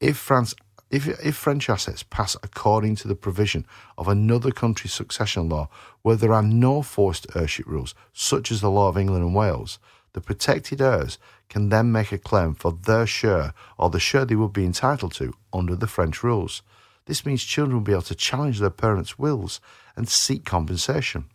if 0.00 0.16
France 0.18 0.54
if, 0.88 1.08
if 1.08 1.34
French 1.34 1.68
assets 1.68 2.04
pass 2.04 2.36
according 2.44 2.94
to 2.98 3.08
the 3.08 3.16
provision 3.16 3.66
of 3.98 4.06
another 4.06 4.52
country's 4.52 4.92
succession 4.92 5.48
law 5.48 5.68
where 6.02 6.14
there 6.14 6.32
are 6.32 6.44
no 6.44 6.80
forced 6.82 7.26
heirship 7.34 7.66
rules, 7.66 7.92
such 8.12 8.52
as 8.52 8.60
the 8.60 8.70
law 8.70 8.88
of 8.88 8.96
England 8.96 9.24
and 9.24 9.34
Wales, 9.34 9.80
the 10.12 10.20
protected 10.20 10.80
heirs 10.80 11.18
can 11.48 11.70
then 11.70 11.90
make 11.90 12.12
a 12.12 12.18
claim 12.18 12.54
for 12.54 12.70
their 12.70 13.04
share 13.04 13.52
or 13.78 13.90
the 13.90 13.98
share 13.98 14.24
they 14.24 14.36
would 14.36 14.52
be 14.52 14.64
entitled 14.64 15.12
to 15.14 15.34
under 15.52 15.74
the 15.74 15.88
French 15.88 16.22
rules. 16.22 16.62
This 17.06 17.26
means 17.26 17.42
children 17.42 17.76
will 17.76 17.84
be 17.84 17.92
able 17.92 18.02
to 18.02 18.14
challenge 18.14 18.60
their 18.60 18.70
parents' 18.70 19.18
wills 19.18 19.60
and 19.96 20.08
seek 20.08 20.44
compensation. 20.44 21.26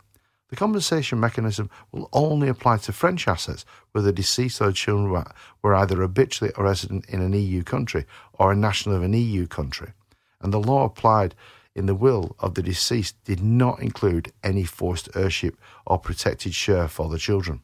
The 0.48 0.56
compensation 0.56 1.20
mechanism 1.20 1.68
will 1.92 2.08
only 2.12 2.48
apply 2.48 2.78
to 2.78 2.92
French 2.92 3.28
assets 3.28 3.66
where 3.92 4.02
the 4.02 4.12
deceased 4.12 4.62
or 4.62 4.72
children 4.72 5.24
were 5.62 5.74
either 5.74 5.96
habitually 5.96 6.52
a 6.56 6.62
resident 6.62 7.04
in 7.08 7.20
an 7.20 7.34
EU 7.34 7.62
country 7.62 8.06
or 8.32 8.50
a 8.50 8.56
national 8.56 8.96
of 8.96 9.02
an 9.02 9.12
EU 9.12 9.46
country, 9.46 9.92
and 10.40 10.52
the 10.52 10.60
law 10.60 10.84
applied 10.84 11.34
in 11.74 11.86
the 11.86 11.94
will 11.94 12.34
of 12.38 12.54
the 12.54 12.62
deceased 12.62 13.22
did 13.24 13.42
not 13.42 13.80
include 13.80 14.32
any 14.42 14.64
forced 14.64 15.08
heirship 15.14 15.56
or 15.86 15.98
protected 15.98 16.54
share 16.54 16.88
for 16.88 17.08
the 17.08 17.18
children. 17.18 17.60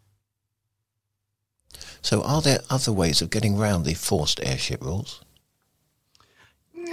So, 2.03 2.23
are 2.23 2.43
there 2.43 2.61
other 2.69 2.93
ways 2.93 3.23
of 3.23 3.31
getting 3.31 3.59
around 3.59 3.85
the 3.85 3.95
forced 3.95 4.39
heirship 4.43 4.83
rules? 4.83 5.25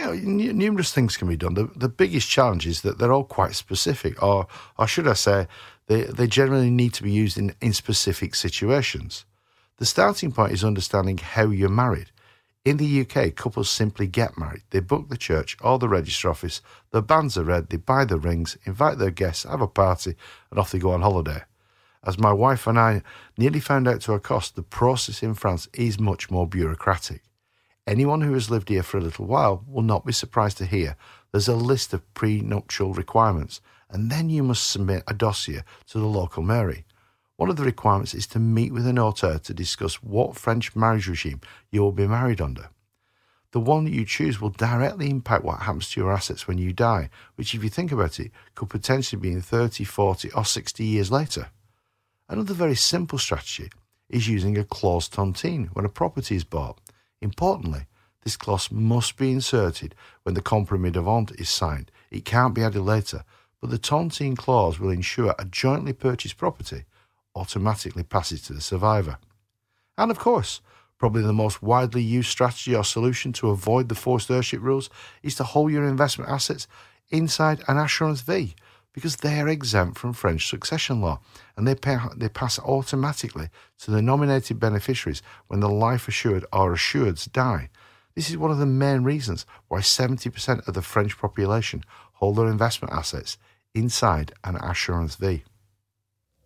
N- 0.10 0.58
numerous 0.58 0.92
things 0.92 1.18
can 1.18 1.28
be 1.28 1.38
done. 1.38 1.54
The, 1.54 1.70
the 1.76 1.90
biggest 1.90 2.30
challenge 2.30 2.66
is 2.66 2.82
that 2.82 2.98
they're 2.98 3.14
all 3.14 3.24
quite 3.24 3.56
specific, 3.56 4.22
or, 4.22 4.48
or 4.78 4.88
should 4.88 5.08
I 5.08 5.14
say, 5.14 5.48
they, 5.88 6.04
they 6.04 6.28
generally 6.28 6.70
need 6.70 6.94
to 6.96 7.04
be 7.04 7.12
used 7.12 7.38
in, 7.38 7.56
in 7.62 7.74
specific 7.74 8.36
situations. 8.36 9.26
The 9.78 9.86
starting 9.86 10.32
point 10.32 10.54
is 10.54 10.64
understanding 10.64 11.18
how 11.18 11.50
you're 11.50 11.70
married. 11.70 12.12
In 12.64 12.78
the 12.78 13.02
UK, 13.02 13.36
couples 13.36 13.72
simply 13.72 14.06
get 14.06 14.38
married. 14.38 14.62
They 14.70 14.80
book 14.80 15.10
the 15.10 15.18
church 15.18 15.58
or 15.62 15.80
the 15.80 15.90
register 15.90 16.30
office, 16.30 16.62
the 16.92 17.02
banns 17.02 17.36
are 17.38 17.44
read, 17.44 17.70
they 17.70 17.78
buy 17.78 18.06
the 18.06 18.20
rings, 18.20 18.58
invite 18.66 19.00
their 19.00 19.10
guests, 19.10 19.44
have 19.44 19.62
a 19.62 19.68
party, 19.68 20.16
and 20.52 20.60
off 20.60 20.72
they 20.72 20.78
go 20.78 20.92
on 20.92 21.02
holiday. 21.02 21.42
As 22.04 22.20
my 22.20 22.34
wife 22.34 22.68
and 22.68 22.80
I 22.80 23.02
nearly 23.38 23.60
found 23.60 23.88
out 23.88 24.02
to 24.02 24.14
our 24.14 24.20
cost, 24.20 24.56
the 24.56 24.64
process 24.64 25.24
in 25.24 25.34
France 25.34 25.68
is 25.74 26.00
much 26.00 26.30
more 26.30 26.48
bureaucratic. 26.48 27.24
Anyone 27.88 28.22
who 28.22 28.34
has 28.34 28.52
lived 28.52 28.70
here 28.70 28.84
for 28.84 28.98
a 28.98 29.02
little 29.02 29.26
while 29.26 29.64
will 29.68 29.82
not 29.82 30.06
be 30.06 30.14
surprised 30.14 30.58
to 30.60 30.66
hear 30.66 30.96
there's 31.32 31.48
a 31.48 31.56
list 31.56 31.94
of 31.94 32.14
prenuptial 32.14 32.94
requirements, 32.94 33.62
and 33.90 34.12
then 34.12 34.30
you 34.30 34.44
must 34.44 34.70
submit 34.70 35.04
a 35.08 35.14
dossier 35.14 35.64
to 35.88 36.00
the 36.00 36.06
local 36.06 36.44
mairie. 36.44 36.86
One 37.38 37.50
of 37.50 37.56
the 37.56 37.64
requirements 37.64 38.14
is 38.14 38.28
to 38.28 38.40
meet 38.40 38.72
with 38.72 38.86
a 38.86 38.92
notaire 38.92 39.42
to 39.42 39.54
discuss 39.54 39.96
what 40.04 40.38
French 40.38 40.76
marriage 40.76 41.08
regime 41.08 41.42
you 41.72 41.82
will 41.82 41.92
be 41.92 42.06
married 42.06 42.40
under. 42.40 42.70
The 43.52 43.60
one 43.60 43.86
that 43.86 43.94
you 43.94 44.06
choose 44.06 44.40
will 44.40 44.50
directly 44.50 45.10
impact 45.10 45.44
what 45.44 45.62
happens 45.62 45.90
to 45.90 46.00
your 46.00 46.12
assets 46.12 46.48
when 46.48 46.58
you 46.58 46.74
die, 46.74 47.10
which, 47.36 47.56
if 47.56 47.64
you 47.64 47.70
think 47.70 47.92
about 47.92 48.20
it, 48.20 48.32
could 48.54 48.70
potentially 48.70 49.20
be 49.20 49.32
in 49.32 49.42
30, 49.42 49.84
40, 49.84 50.32
or 50.32 50.46
60 50.46 50.84
years 50.84 51.12
later. 51.12 51.50
Another 52.30 52.54
very 52.54 52.76
simple 52.76 53.18
strategy 53.18 53.70
is 54.10 54.28
using 54.28 54.58
a 54.58 54.64
clause 54.64 55.10
tontine 55.10 55.70
when 55.74 55.86
a 55.86 55.90
property 55.90 56.36
is 56.36 56.44
bought. 56.44 56.80
Importantly, 57.22 57.86
this 58.24 58.36
clause 58.36 58.72
must 58.72 59.18
be 59.18 59.32
inserted 59.32 59.96
when 60.24 60.36
the 60.36 60.42
compromis 60.42 60.92
de 60.92 61.02
vente 61.02 61.34
is 61.36 61.50
signed. 61.50 61.92
It 62.10 62.26
can't 62.26 62.54
be 62.54 62.64
added 62.64 62.82
later, 62.82 63.24
but 63.60 63.70
the 63.70 63.78
tontine 63.80 64.36
clause 64.36 64.80
will 64.80 64.90
ensure 64.90 65.36
a 65.38 65.46
jointly 65.46 65.94
purchased 65.94 66.38
property 66.38 66.86
automatically 67.36 68.04
passes 68.04 68.42
to 68.44 68.54
the 68.54 68.62
survivor. 68.62 69.18
And 69.98 70.12
of 70.12 70.20
course, 70.20 70.62
probably 70.98 71.22
the 71.24 71.34
most 71.34 71.64
widely 71.64 72.02
used 72.02 72.30
strategy 72.30 72.76
or 72.76 72.84
solution 72.84 73.34
to 73.34 73.50
avoid 73.50 73.90
the 73.90 73.96
forced 73.96 74.30
heirship 74.30 74.62
rules 74.62 74.90
is 75.24 75.36
to 75.36 75.44
hold 75.44 75.72
your 75.72 75.86
investment 75.86 76.30
assets 76.30 76.68
inside 77.10 77.64
an 77.68 77.78
assurance 77.78 78.22
vie 78.22 78.54
because 78.94 79.18
they 79.18 79.40
are 79.40 79.48
exempt 79.48 79.98
from 79.98 80.14
French 80.14 80.50
succession 80.50 81.02
law 81.02 81.20
and 81.56 81.68
they, 81.68 81.76
pay, 81.76 81.98
they 82.16 82.30
pass 82.30 82.60
automatically 82.60 83.50
to 83.80 83.92
the 83.92 84.02
nominated 84.02 84.60
beneficiaries 84.60 85.22
when 85.48 85.60
the 85.60 85.70
life 85.70 86.08
assured 86.08 86.46
or 86.52 86.74
assureds 86.74 87.32
die. 87.32 87.70
This 88.16 88.30
is 88.30 88.38
one 88.38 88.52
of 88.52 88.58
the 88.58 88.66
main 88.66 89.04
reasons 89.04 89.46
why 89.68 89.80
70% 89.80 90.68
of 90.68 90.74
the 90.74 90.82
French 90.82 91.18
population 91.18 91.84
hold 92.14 92.36
their 92.36 92.48
investment 92.48 92.94
assets 92.94 93.38
inside 93.74 94.34
an 94.44 94.58
assurance 94.58 95.16
vie. 95.16 95.44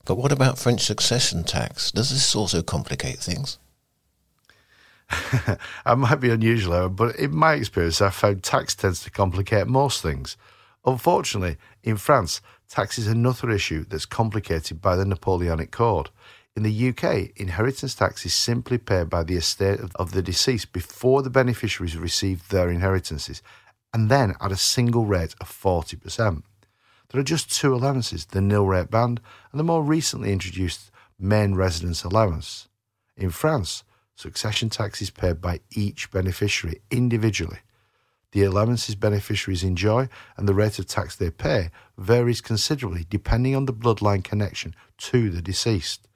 But 0.06 0.16
what 0.16 0.32
about 0.32 0.60
French 0.60 0.82
succession 0.82 1.44
tax? 1.44 1.92
Does 1.92 2.12
this 2.12 2.36
also 2.36 2.62
complicate 2.62 3.18
things? 3.18 3.58
I 5.86 5.96
might 5.96 6.20
be 6.20 6.30
unusual, 6.30 6.90
but 6.90 7.16
in 7.16 7.36
my 7.36 7.54
experience, 7.54 8.02
I've 8.02 8.14
found 8.14 8.44
tax 8.44 8.76
tends 8.76 9.04
to 9.04 9.12
complicate 9.12 9.68
most 9.68 10.02
things. 10.02 10.38
Unfortunately, 10.86 11.58
in 11.84 11.98
France, 11.98 12.42
tax 12.70 13.00
is 13.00 13.08
another 13.08 13.50
issue 13.50 13.86
that's 13.86 14.06
complicated 14.06 14.82
by 14.82 14.96
the 14.96 15.06
Napoleonic 15.06 15.72
Code. 15.72 16.10
In 16.56 16.64
the 16.64 16.90
UK, 16.90 17.32
inheritance 17.36 17.96
tax 17.96 18.26
is 18.26 18.34
simply 18.34 18.78
paid 18.78 19.10
by 19.10 19.24
the 19.24 19.36
estate 19.36 19.80
of 19.96 20.12
the 20.12 20.22
deceased 20.22 20.72
before 20.72 21.22
the 21.22 21.30
beneficiaries 21.30 21.98
receive 21.98 22.48
their 22.50 22.70
inheritances, 22.70 23.42
and 23.94 24.10
then 24.10 24.36
at 24.40 24.52
a 24.52 24.58
single 24.58 25.06
rate 25.06 25.36
of 25.42 25.50
40%. 25.50 26.44
There 27.10 27.22
are 27.22 27.24
just 27.24 27.52
two 27.52 27.74
allowances 27.74 28.26
the 28.26 28.42
nil 28.42 28.66
rate 28.66 28.92
band 28.92 29.22
and 29.52 29.60
the 29.60 29.64
more 29.64 29.84
recently 29.84 30.32
introduced 30.32 30.92
main 31.20 31.56
residence 31.56 32.04
allowance. 32.04 32.68
In 33.18 33.32
France, 33.32 33.84
succession 34.16 34.70
tax 34.70 35.02
is 35.02 35.10
paid 35.10 35.42
by 35.42 35.62
each 35.72 36.12
beneficiary 36.12 36.82
individually 36.92 37.60
the 38.36 38.44
allowances 38.44 38.96
beneficiaries 38.96 39.64
enjoy 39.64 40.10
and 40.36 40.46
the 40.46 40.54
rate 40.54 40.78
of 40.78 40.86
tax 40.86 41.16
they 41.16 41.30
pay 41.30 41.70
varies 41.98 42.42
considerably 42.42 43.06
depending 43.10 43.56
on 43.56 43.66
the 43.66 43.72
bloodline 43.72 44.22
connection 44.22 44.76
to 44.98 45.30
the 45.30 45.42
deceased. 45.42 46.10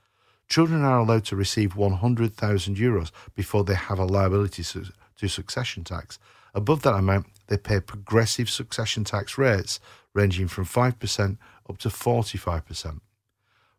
Children 0.50 0.84
are 0.84 1.00
allowed 1.00 1.24
to 1.28 1.38
receive 1.38 1.78
100,000 1.78 2.76
euros 2.76 3.12
before 3.36 3.64
they 3.64 3.76
have 3.76 4.00
a 4.00 4.04
liability 4.04 4.64
to 4.64 5.28
succession 5.30 5.86
tax. 5.86 6.20
Above 6.54 6.82
that 6.82 6.96
amount, 6.96 7.28
they 7.48 7.56
pay 7.56 7.80
progressive 7.80 8.50
succession 8.50 9.06
tax 9.06 9.38
rates 9.38 9.80
ranging 10.14 10.50
from 10.50 10.66
5% 10.66 11.38
up 11.70 11.78
to 11.78 11.88
45%. 11.88 13.00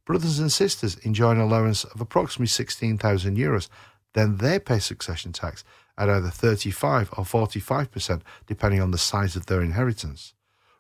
Brothers 0.07 0.39
and 0.39 0.51
sisters 0.51 0.97
enjoy 1.03 1.33
an 1.33 1.41
allowance 1.41 1.85
of 1.85 2.01
approximately 2.01 2.47
16,000 2.47 3.37
euros, 3.37 3.69
then 4.15 4.39
they 4.39 4.59
pay 4.59 4.79
succession 4.79 5.33
tax 5.33 5.63
at 6.01 6.09
either 6.09 6.31
35 6.31 7.11
or 7.17 7.25
45%, 7.25 8.23
depending 8.47 8.81
on 8.81 8.91
the 8.91 8.99
size 8.99 9.37
of 9.37 9.47
their 9.47 9.61
inheritance. 9.61 10.35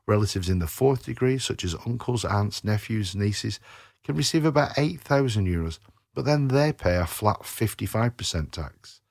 Relatives 0.06 0.48
in 0.48 0.58
the 0.58 0.66
fourth 0.66 1.04
degree, 1.04 1.38
such 1.38 1.62
as 1.62 1.76
uncles, 1.86 2.24
aunts, 2.24 2.64
nephews, 2.64 3.14
nieces, 3.14 3.60
can 4.02 4.16
receive 4.16 4.46
about 4.46 4.78
8,000 4.78 5.46
euros, 5.46 5.78
but 6.14 6.24
then 6.24 6.48
they 6.48 6.72
pay 6.72 6.96
a 6.96 7.06
flat 7.06 7.42
55% 7.42 8.50
tax. 8.50 9.02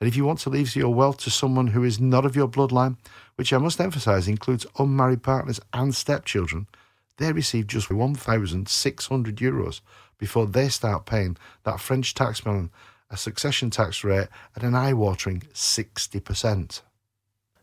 And 0.00 0.06
if 0.06 0.16
you 0.16 0.24
want 0.24 0.38
to 0.40 0.50
leave 0.50 0.76
your 0.76 0.94
wealth 0.94 1.18
to 1.18 1.30
someone 1.30 1.68
who 1.68 1.82
is 1.82 1.98
not 1.98 2.24
of 2.24 2.36
your 2.36 2.48
bloodline, 2.48 2.96
which 3.34 3.52
I 3.52 3.58
must 3.58 3.80
emphasize 3.80 4.28
includes 4.28 4.66
unmarried 4.78 5.22
partners 5.22 5.60
and 5.72 5.94
stepchildren, 5.94 6.68
they 7.16 7.32
receive 7.32 7.66
just 7.66 7.90
1,600 7.90 9.36
euros, 9.36 9.80
before 10.18 10.46
they 10.46 10.68
start 10.68 11.06
paying 11.06 11.36
that 11.64 11.80
French 11.80 12.14
taxman 12.14 12.70
a 13.10 13.16
succession 13.16 13.70
tax 13.70 14.02
rate 14.04 14.28
at 14.56 14.62
an 14.62 14.74
eye 14.74 14.92
watering 14.92 15.40
60%. 15.52 16.82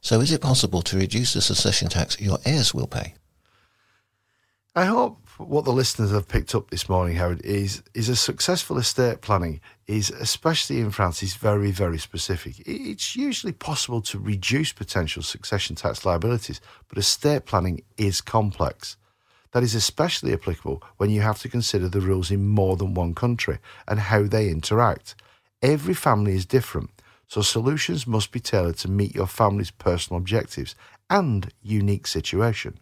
So, 0.02 0.20
is 0.20 0.32
it 0.32 0.42
possible 0.42 0.82
to 0.82 0.98
reduce 0.98 1.34
the 1.34 1.42
succession 1.42 1.88
tax 1.88 2.20
your 2.20 2.38
heirs 2.46 2.74
will 2.74 2.88
pay? 2.88 3.14
I 4.76 4.86
hope 4.86 5.20
what 5.38 5.66
the 5.66 5.72
listeners 5.72 6.12
have 6.12 6.28
picked 6.28 6.56
up 6.56 6.70
this 6.70 6.90
morning, 6.90 7.16
Howard, 7.18 7.42
is 7.46 7.84
is 7.94 8.10
a 8.10 8.16
successful 8.16 8.78
estate 8.78 9.22
planning 9.22 9.62
is 9.88 10.10
especially 10.10 10.80
in 10.80 10.92
France 10.92 11.22
is 11.22 11.36
very 11.36 11.72
very 11.72 12.00
specific. 12.00 12.56
It's 12.66 13.16
usually 13.16 13.54
possible 13.54 14.02
to 14.02 14.20
reduce 14.20 14.74
potential 14.74 15.22
succession 15.24 15.76
tax 15.76 16.06
liabilities, 16.06 16.60
but 16.90 16.98
estate 16.98 17.46
planning 17.46 17.84
is 17.98 18.20
complex. 18.20 18.98
That 19.52 19.64
is 19.64 19.76
especially 19.76 20.34
applicable 20.34 20.82
when 20.98 21.12
you 21.12 21.22
have 21.22 21.40
to 21.42 21.50
consider 21.50 21.88
the 21.88 22.02
rules 22.02 22.32
in 22.32 22.48
more 22.48 22.76
than 22.76 22.96
one 22.96 23.14
country 23.14 23.60
and 23.88 24.00
how 24.00 24.24
they 24.24 24.50
interact. 24.50 25.16
Every 25.64 25.94
family 25.94 26.36
is 26.36 26.46
different, 26.46 26.90
so 27.26 27.42
solutions 27.42 28.06
must 28.06 28.34
be 28.34 28.42
tailored 28.42 28.76
to 28.80 28.92
meet 28.92 29.16
your 29.16 29.28
family's 29.28 29.72
personal 29.72 30.20
objectives 30.20 30.76
and 31.10 31.54
unique 31.62 32.06
situation. 32.06 32.80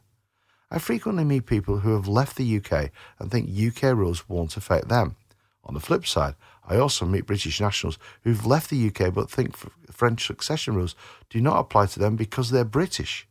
I 0.71 0.79
frequently 0.79 1.23
meet 1.23 1.45
people 1.45 1.81
who 1.81 1.93
have 1.93 2.07
left 2.07 2.37
the 2.37 2.57
UK 2.57 2.89
and 3.19 3.29
think 3.29 3.51
UK 3.55 3.95
rules 3.95 4.27
won't 4.27 4.57
affect 4.57 4.89
them. 4.89 5.15
On 5.63 5.75
the 5.75 5.79
flip 5.79 6.07
side, 6.07 6.33
I 6.67 6.77
also 6.77 7.05
meet 7.05 7.27
British 7.27 7.61
nationals 7.61 7.99
who've 8.23 8.47
left 8.47 8.71
the 8.71 8.87
UK 8.87 9.13
but 9.13 9.29
think 9.29 9.55
French 9.91 10.25
succession 10.25 10.73
rules 10.73 10.95
do 11.29 11.39
not 11.39 11.59
apply 11.59 11.85
to 11.85 11.99
them 11.99 12.15
because 12.15 12.49
they're 12.49 12.65
British. 12.65 13.27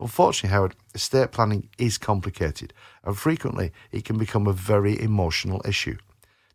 Unfortunately, 0.00 0.54
Howard, 0.54 0.74
estate 0.94 1.32
planning 1.32 1.68
is 1.76 1.98
complicated 1.98 2.72
and 3.04 3.14
frequently 3.14 3.72
it 3.92 4.06
can 4.06 4.16
become 4.16 4.46
a 4.46 4.54
very 4.54 4.98
emotional 4.98 5.60
issue 5.66 5.98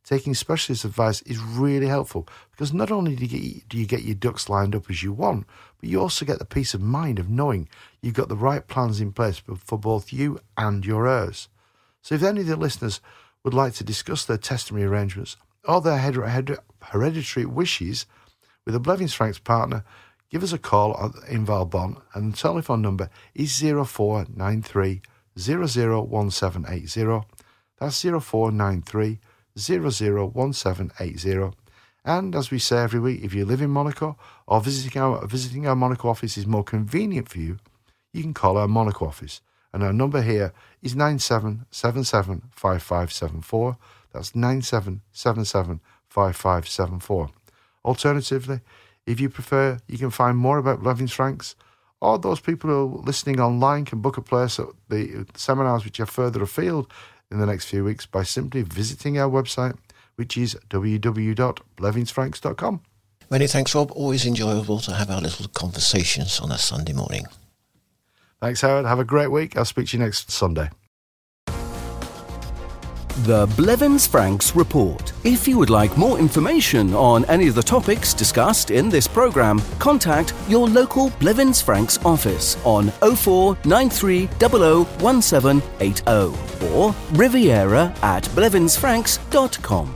taking 0.03 0.33
specialist 0.33 0.83
advice 0.85 1.21
is 1.23 1.39
really 1.39 1.87
helpful 1.87 2.27
because 2.51 2.73
not 2.73 2.91
only 2.91 3.15
do 3.15 3.25
you, 3.25 3.27
get, 3.27 3.69
do 3.69 3.77
you 3.77 3.85
get 3.85 4.03
your 4.03 4.15
ducks 4.15 4.49
lined 4.49 4.75
up 4.75 4.89
as 4.89 5.03
you 5.03 5.13
want, 5.13 5.45
but 5.79 5.89
you 5.89 5.99
also 5.99 6.25
get 6.25 6.39
the 6.39 6.45
peace 6.45 6.73
of 6.73 6.81
mind 6.81 7.19
of 7.19 7.29
knowing 7.29 7.69
you've 8.01 8.15
got 8.15 8.29
the 8.29 8.35
right 8.35 8.67
plans 8.67 8.99
in 8.99 9.11
place 9.11 9.41
for 9.63 9.77
both 9.77 10.11
you 10.11 10.39
and 10.57 10.85
your 10.85 11.07
heirs. 11.07 11.47
So, 12.01 12.15
if 12.15 12.23
any 12.23 12.41
of 12.41 12.47
the 12.47 12.55
listeners 12.55 12.99
would 13.43 13.53
like 13.53 13.73
to 13.75 13.83
discuss 13.83 14.25
their 14.25 14.37
testimony 14.37 14.85
arrangements 14.85 15.37
or 15.65 15.81
their 15.81 15.99
hereditary 15.99 17.45
wishes 17.45 18.07
with 18.65 18.73
a 18.75 18.79
Blevins 18.79 19.13
Franks 19.13 19.37
partner, 19.39 19.83
give 20.29 20.41
us 20.43 20.53
a 20.53 20.57
call 20.57 21.13
in 21.29 21.45
Valbonne 21.45 22.01
and 22.13 22.33
the 22.33 22.37
telephone 22.37 22.81
number 22.81 23.09
is 23.35 23.59
0493 23.59 25.01
001780. 25.37 27.27
That's 27.79 28.01
0493 28.01 29.19
001780. 29.57 31.53
And 32.03 32.35
as 32.35 32.49
we 32.49 32.57
say 32.57 32.77
every 32.77 32.99
week, 32.99 33.23
if 33.23 33.31
you 33.33 33.45
live 33.45 33.61
in 33.61 33.69
Monaco 33.69 34.17
or 34.47 34.59
visiting 34.61 34.99
our, 35.01 35.25
visiting 35.27 35.67
our 35.67 35.75
Monaco 35.75 36.09
office 36.09 36.35
is 36.37 36.47
more 36.47 36.63
convenient 36.63 37.29
for 37.29 37.37
you, 37.39 37.59
you 38.11 38.23
can 38.23 38.33
call 38.33 38.57
our 38.57 38.67
Monaco 38.67 39.05
office. 39.05 39.41
And 39.73 39.83
our 39.83 39.93
number 39.93 40.21
here 40.21 40.51
is 40.81 40.95
97775574. 40.95 43.77
That's 44.11 44.31
97775574. 44.31 47.29
Alternatively, 47.85 48.59
if 49.05 49.19
you 49.19 49.29
prefer, 49.29 49.77
you 49.87 49.97
can 49.97 50.11
find 50.11 50.37
more 50.37 50.57
about 50.57 50.83
Blevins 50.83 51.13
Franks, 51.13 51.55
or 52.01 52.19
those 52.19 52.39
people 52.39 52.69
who 52.69 52.97
are 52.97 53.03
listening 53.03 53.39
online 53.39 53.85
can 53.85 54.01
book 54.01 54.17
a 54.17 54.21
place 54.21 54.59
at 54.59 54.67
the 54.89 55.25
seminars 55.35 55.85
which 55.85 55.99
are 55.99 56.05
further 56.05 56.43
afield 56.43 56.91
in 57.31 57.39
the 57.39 57.45
next 57.45 57.65
few 57.65 57.83
weeks 57.83 58.05
by 58.05 58.23
simply 58.23 58.61
visiting 58.61 59.17
our 59.17 59.29
website, 59.29 59.77
which 60.15 60.37
is 60.37 60.55
www.blevinsfranks.com. 60.69 62.81
Many 63.29 63.47
thanks, 63.47 63.73
Rob. 63.73 63.91
Always 63.91 64.25
enjoyable 64.25 64.79
to 64.81 64.93
have 64.93 65.09
our 65.09 65.21
little 65.21 65.47
conversations 65.47 66.41
on 66.41 66.51
a 66.51 66.57
Sunday 66.57 66.93
morning. 66.93 67.25
Thanks, 68.41 68.61
Howard. 68.61 68.85
Have 68.85 68.99
a 68.99 69.05
great 69.05 69.31
week. 69.31 69.55
I'll 69.55 69.65
speak 69.65 69.87
to 69.89 69.97
you 69.97 70.03
next 70.03 70.31
Sunday. 70.31 70.69
The 73.25 73.45
Blevins 73.55 74.07
Franks 74.07 74.55
Report. 74.55 75.13
If 75.23 75.47
you 75.47 75.59
would 75.59 75.69
like 75.69 75.95
more 75.95 76.17
information 76.17 76.95
on 76.95 77.23
any 77.25 77.47
of 77.47 77.53
the 77.53 77.61
topics 77.61 78.15
discussed 78.15 78.71
in 78.71 78.89
this 78.89 79.07
programme, 79.07 79.61
contact 79.77 80.33
your 80.47 80.67
local 80.67 81.11
Blevins 81.19 81.61
Franks 81.61 82.03
office 82.03 82.57
on 82.65 82.89
0493 82.89 84.27
001780 84.39 86.03
or 86.73 86.95
riviera 87.11 87.93
at 88.01 88.23
blevinsfranks.com. 88.23 89.95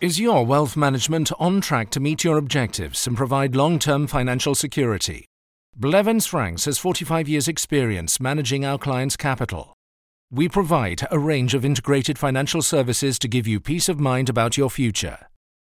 Is 0.00 0.18
your 0.18 0.44
wealth 0.44 0.76
management 0.76 1.30
on 1.38 1.60
track 1.60 1.90
to 1.90 2.00
meet 2.00 2.24
your 2.24 2.38
objectives 2.38 3.06
and 3.06 3.16
provide 3.16 3.54
long 3.54 3.78
term 3.78 4.08
financial 4.08 4.56
security? 4.56 5.26
Blevins 5.76 6.26
Franks 6.26 6.64
has 6.64 6.76
45 6.78 7.28
years' 7.28 7.46
experience 7.46 8.18
managing 8.18 8.64
our 8.64 8.78
clients' 8.78 9.16
capital. 9.16 9.77
We 10.30 10.48
provide 10.48 11.06
a 11.10 11.18
range 11.18 11.54
of 11.54 11.64
integrated 11.64 12.18
financial 12.18 12.60
services 12.60 13.18
to 13.20 13.28
give 13.28 13.46
you 13.46 13.60
peace 13.60 13.88
of 13.88 13.98
mind 13.98 14.28
about 14.28 14.58
your 14.58 14.68
future. 14.68 15.28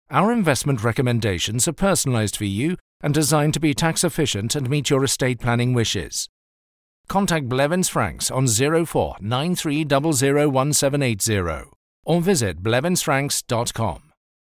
Our 0.09 0.33
investment 0.33 0.83
recommendations 0.83 1.69
are 1.69 1.73
personalized 1.73 2.35
for 2.35 2.43
you 2.43 2.75
and 3.01 3.13
designed 3.13 3.53
to 3.53 3.61
be 3.61 3.73
tax 3.73 4.03
efficient 4.03 4.55
and 4.55 4.69
meet 4.69 4.89
your 4.89 5.05
estate 5.05 5.39
planning 5.39 5.73
wishes. 5.73 6.27
Contact 7.07 7.47
Blevins 7.47 7.87
Franks 7.87 8.29
on 8.29 8.45
04 8.45 9.17
or 12.05 12.21
visit 12.21 12.61
blevinsfranks.com. 12.61 14.10